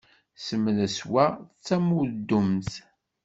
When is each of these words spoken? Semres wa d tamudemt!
Semres 0.45 0.97
wa 1.11 1.25
d 1.35 1.37
tamudemt! 1.65 2.71